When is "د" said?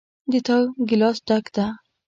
0.31-0.33